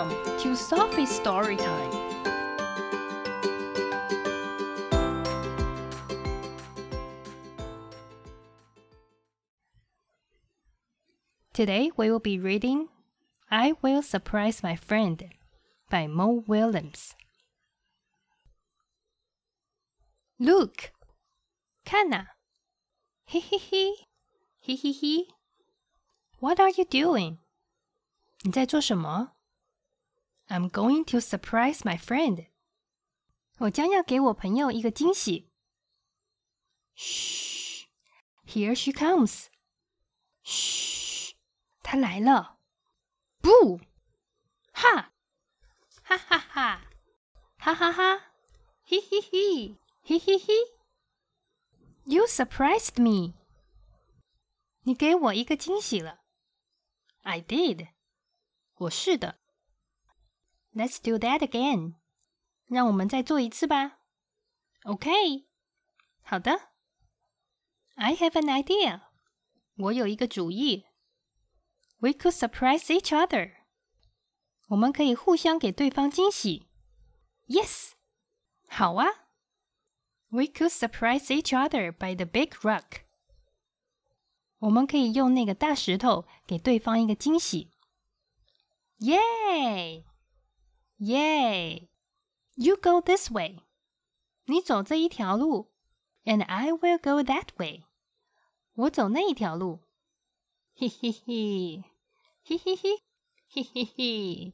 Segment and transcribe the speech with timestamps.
[0.00, 1.90] Welcome to Sophie's Story Time.
[11.52, 12.88] Today we will be reading
[13.50, 15.22] I Will Surprise My Friend
[15.90, 17.14] by Mo Willems.
[20.38, 20.92] Look!
[21.84, 22.28] Kana!
[23.26, 23.96] Hee hee hee!
[24.60, 25.28] Hee hee hee!
[26.38, 27.36] What are you doing?
[28.44, 29.32] 你在做什么？
[30.49, 32.47] ？I'm going to surprise my friend.
[33.59, 35.49] 我将要给我朋友一个惊喜。
[36.95, 37.87] 嘘，
[38.45, 39.47] Here she comes.
[40.43, 41.33] 嘘，
[41.81, 42.59] 她来了。
[43.41, 43.79] 不，
[44.73, 45.13] 哈，
[46.03, 46.87] 哈哈哈，
[47.57, 48.31] 哈哈哈，
[48.83, 50.53] 嘿嘿嘿，嘿嘿嘿。
[52.03, 53.33] You surprised me.
[54.81, 56.21] 你给我一个惊喜了。
[57.23, 57.89] I did.
[58.75, 59.38] 我是的。
[60.73, 61.95] Let's do that again。
[62.65, 63.99] 让我们再做一次吧。
[64.83, 65.45] OK。
[66.21, 66.71] 好的。
[67.95, 69.01] I have an idea。
[69.77, 70.85] 我有一个主意。
[71.99, 73.53] We could surprise each other。
[74.67, 76.67] 我们可以互相给对方惊喜。
[77.47, 77.91] Yes。
[78.67, 79.05] 好啊。
[80.29, 83.05] We could surprise each other by the big rock。
[84.59, 87.71] 我们可以用那个大石头给对方一个惊喜。
[88.99, 90.03] Yay!
[91.02, 91.88] Yay!
[92.56, 93.60] You go this way.
[94.44, 95.72] 你走这一条路
[96.24, 97.84] ，and I will go that way.
[98.74, 99.80] 我走那一条路。
[100.74, 101.84] 嘿嘿嘿，
[102.44, 103.02] 嘿嘿嘿，
[103.48, 104.52] 嘿嘿嘿，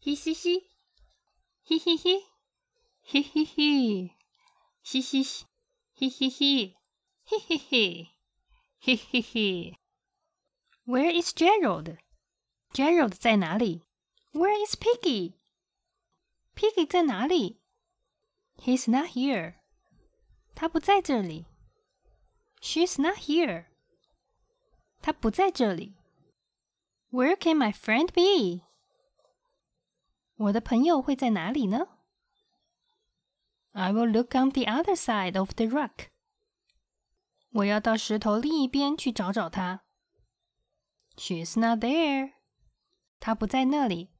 [0.00, 0.68] 嘿嘻嘻，
[1.62, 2.24] 嘿嘿嘿，
[3.02, 4.16] 嘿嘿嘿，
[4.82, 5.44] 嘻嘻嘻，
[5.94, 6.76] 嘿嘿嘿，
[7.24, 8.10] 嘿嘿嘿，
[8.80, 9.78] 嘿嘿嘿。
[10.86, 11.96] Where is Gerald?
[12.72, 13.82] Gerald 在哪里
[14.32, 15.34] ？Where is Piggie?
[16.54, 17.60] Piggie 在哪里
[18.56, 19.56] ？He's not here。
[20.54, 21.46] 他不在这里。
[22.60, 23.66] She's not here。
[25.02, 25.96] 他不在这里。
[27.10, 28.64] Where can my friend be？
[30.36, 31.86] 我的朋友会在哪里呢
[33.72, 36.08] ？I will look on the other side of the rock。
[37.50, 39.84] 我要到石头另一边去找找他。
[41.16, 42.32] She's not there。
[43.20, 44.10] 她不在那里。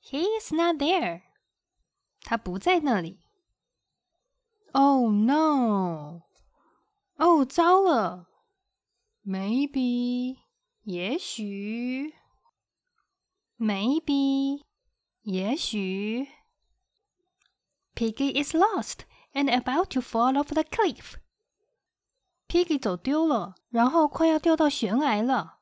[0.00, 1.22] He is not there。
[2.26, 3.20] 他不在那里。
[4.72, 6.22] Oh no！
[7.14, 8.28] 哦，糟了
[9.24, 10.36] ！Maybe，
[10.82, 12.14] 也许
[13.58, 14.64] ，Maybe，
[15.22, 16.26] 也许。
[17.94, 21.14] Piggie oh, is lost and about to fall off the cliff.
[22.48, 25.60] Piggie 走丢了，然后快要掉到悬崖了。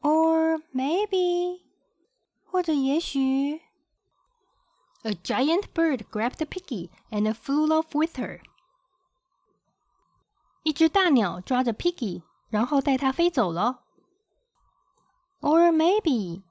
[0.00, 1.62] Or maybe，
[2.44, 3.62] 或者也许。
[5.06, 8.40] a giant bird grabbed Piggie and flew off with her.
[10.64, 13.84] 一只大鸟抓着 Piggie，然后带它飞走了。
[15.40, 16.42] Or maybe，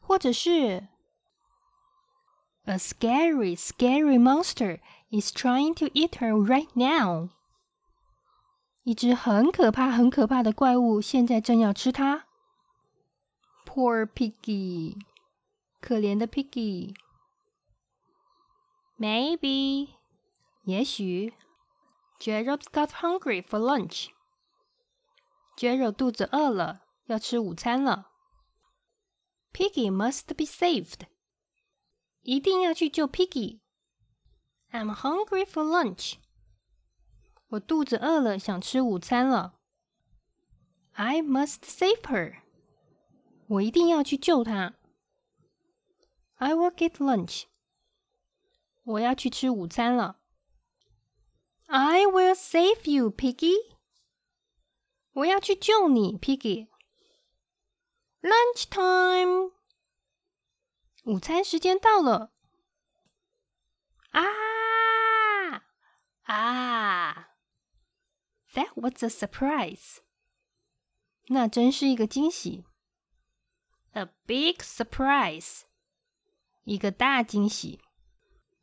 [0.00, 0.88] 或者是
[2.64, 4.80] A scary, scary monster
[5.10, 7.28] is trying to eat her right now。
[8.84, 12.24] 一只很可怕、很可怕的怪物现在正要吃它。
[13.66, 14.96] Poor Piggie，
[15.82, 16.94] 可怜的 Piggie。
[18.98, 19.90] Maybe.
[20.64, 21.34] 也许。
[22.18, 24.08] Gerald got hungry for lunch.
[25.56, 28.10] Gerald 肚子饿了，要吃午餐了。
[29.52, 31.06] Piggie must be saved.
[32.22, 33.60] 一定要去救 Piggy。
[34.70, 36.14] I'm hungry for lunch.
[37.48, 39.60] 我肚子饿了，想吃午餐了。
[40.92, 42.40] I must save her.
[43.46, 44.74] 我一定要去救她。
[46.36, 47.44] I will get lunch.
[48.86, 50.20] 我要去吃午餐了。
[51.66, 53.76] I will save you, Piggy。
[55.12, 56.68] 我要去救你，Piggy。
[58.22, 59.52] Lunch time。
[61.04, 62.32] 午餐时间到了。
[64.10, 64.22] 啊
[66.22, 67.28] 啊
[68.54, 69.98] ！That was a surprise。
[71.28, 72.64] 那真是一个惊喜。
[73.96, 75.62] a big surprise，
[76.64, 77.80] 一个大惊喜。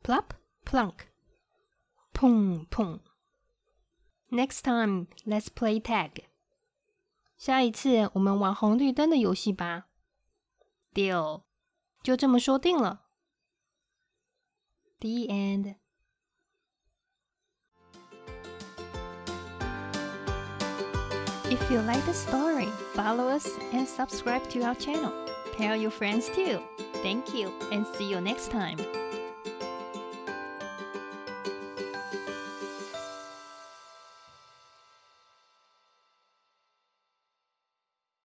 [0.03, 0.25] Plop
[0.65, 1.07] plunk，
[2.13, 2.99] 砰砰。
[4.29, 6.25] Next time, let's play tag。
[7.37, 9.87] 下一次我们玩红绿灯的游戏吧。
[10.93, 11.43] Deal，
[12.03, 13.05] 就这么说定了。
[14.99, 15.75] The end.
[21.49, 25.11] If you like the story, follow us and subscribe to our channel.
[25.57, 26.61] Tell your friends too.
[27.01, 28.77] Thank you and see you next time.